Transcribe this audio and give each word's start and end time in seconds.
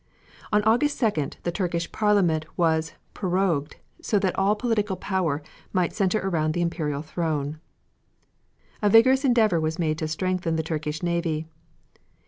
On 0.51 0.63
August 0.63 0.99
2d 0.99 1.35
the 1.43 1.51
Turkish 1.51 1.91
Parliament 1.91 2.47
was 2.57 2.93
prorogued, 3.13 3.75
so 4.01 4.17
that 4.17 4.35
all 4.35 4.55
political 4.55 4.95
power 4.95 5.43
might 5.73 5.93
center 5.93 6.17
around 6.23 6.55
the 6.55 6.61
Imperial 6.63 7.03
throne. 7.03 7.59
A 8.81 8.89
vigorous 8.89 9.23
endeavor 9.23 9.59
was 9.59 9.77
made 9.77 9.99
to 9.99 10.07
strengthen 10.07 10.55
the 10.55 10.63
Turkish 10.63 11.03
navy. 11.03 11.45